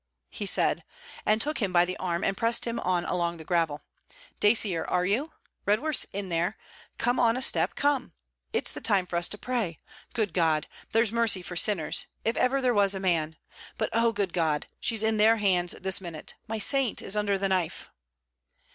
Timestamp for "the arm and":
1.85-2.35